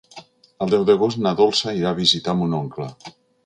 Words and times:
El 0.65 0.71
deu 0.71 0.85
d'agost 0.87 1.21
na 1.27 1.35
Dolça 1.41 1.75
irà 1.83 1.91
a 1.95 2.01
visitar 2.03 2.39
mon 2.41 2.61
oncle. 2.65 2.93